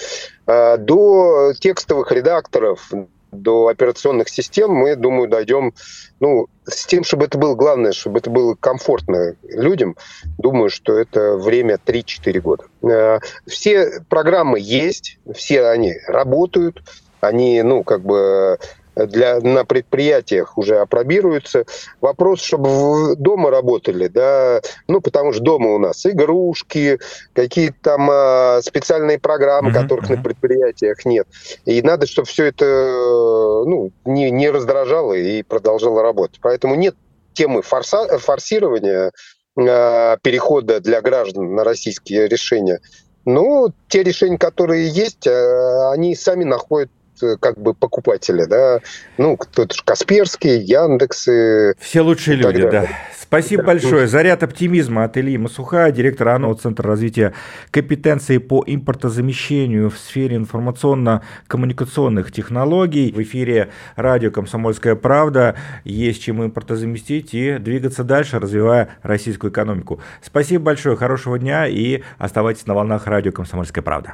А, 0.48 0.78
до 0.78 1.54
текстовых 1.60 2.12
редакторов, 2.12 2.92
до 3.32 3.68
операционных 3.68 4.30
систем 4.30 4.72
мы, 4.72 4.96
думаю, 4.96 5.28
дойдем 5.28 5.74
ну, 6.20 6.48
с 6.66 6.86
тем, 6.86 7.04
чтобы 7.04 7.26
это 7.26 7.38
было 7.38 7.56
главное, 7.56 7.92
чтобы 7.92 8.20
это 8.20 8.30
было 8.30 8.56
комфортно 8.56 9.36
людям, 9.44 9.98
думаю, 10.38 10.70
что 10.70 10.98
это 10.98 11.36
время 11.36 11.78
3-4 11.84 12.40
года. 12.40 12.64
А, 12.84 13.20
все 13.46 14.02
программы 14.10 14.60
есть, 14.60 15.20
все 15.36 15.68
они 15.68 15.94
работают, 16.08 16.82
они, 17.22 17.62
ну, 17.62 17.84
как 17.84 18.02
бы 18.02 18.58
для, 18.96 19.40
на 19.40 19.66
предприятиях 19.66 20.58
уже 20.58 20.78
опробируются. 20.78 21.66
Вопрос, 22.02 22.42
чтобы 22.42 23.16
дома 23.16 23.50
работали, 23.50 24.08
да, 24.08 24.62
ну, 24.88 25.02
потому 25.02 25.34
что 25.34 25.44
дома 25.44 25.72
у 25.72 25.80
нас 25.80 26.06
игрушки, 26.06 27.00
какие-то 27.34 27.78
там 27.82 28.10
а, 28.12 28.62
специальные 28.62 29.20
программы, 29.20 29.72
mm-hmm. 29.72 29.82
которых 29.82 30.10
mm-hmm. 30.10 30.18
на 30.18 30.24
предприятиях 30.24 31.06
нет. 31.06 31.28
И 31.66 31.82
надо, 31.82 32.06
чтобы 32.08 32.28
все 32.28 32.46
это, 32.46 32.66
ну, 32.66 33.92
не, 34.06 34.32
не 34.32 34.50
раздражало 34.50 35.14
и 35.14 35.44
продолжало 35.44 36.02
работать. 36.02 36.40
Поэтому 36.42 36.76
нет 36.76 36.96
темы 37.34 37.62
форса, 37.62 38.20
форсирования 38.20 39.12
а, 39.58 40.18
перехода 40.22 40.80
для 40.80 41.02
граждан 41.02 41.56
на 41.56 41.64
российские 41.64 42.28
решения. 42.28 42.80
Ну, 43.26 43.70
те 43.88 44.04
решения, 44.04 44.38
которые 44.38 44.88
есть, 44.90 45.28
а, 45.28 45.92
они 45.92 46.16
сами 46.16 46.44
находят 46.44 46.90
Э, 46.92 47.03
как 47.40 47.58
бы 47.58 47.74
покупатели, 47.74 48.46
да, 48.46 48.80
ну, 49.18 49.38
кто-то 49.38 49.76
Касперский, 49.84 50.60
Яндексы. 50.60 51.76
Все 51.80 52.02
лучшие 52.02 52.38
люди, 52.38 52.64
далее. 52.64 52.72
да. 52.72 52.88
Спасибо 53.34 53.64
да. 53.64 53.68
большое. 53.68 54.08
Заряд 54.08 54.44
оптимизма 54.44 55.06
от 55.06 55.18
Ильи 55.18 55.40
Масуха, 55.40 55.90
директора 55.92 56.36
АНО 56.36 56.54
Центра 56.54 56.88
развития 56.88 57.34
компетенции 57.72 58.38
по 58.38 58.64
импортозамещению 58.68 59.90
в 59.90 59.98
сфере 59.98 60.36
информационно-коммуникационных 60.36 62.32
технологий. 62.32 63.12
В 63.12 63.20
эфире 63.24 63.70
радио 63.96 64.30
«Комсомольская 64.30 64.94
правда». 64.94 65.56
Есть 65.84 66.22
чем 66.22 66.46
импортозаместить 66.46 67.34
и 67.34 67.58
двигаться 67.58 68.04
дальше, 68.04 68.38
развивая 68.38 68.90
российскую 69.02 69.52
экономику. 69.52 70.00
Спасибо 70.22 70.66
большое, 70.66 70.96
хорошего 70.96 71.40
дня 71.40 71.66
и 71.66 72.04
оставайтесь 72.20 72.68
на 72.68 72.76
волнах 72.76 73.08
радио 73.08 73.32
«Комсомольская 73.32 73.84
правда». 73.84 74.14